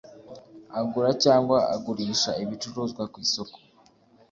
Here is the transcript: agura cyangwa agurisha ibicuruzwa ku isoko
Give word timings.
agura 0.79 1.09
cyangwa 1.23 1.57
agurisha 1.75 2.31
ibicuruzwa 2.43 3.03
ku 3.11 3.17
isoko 3.25 3.57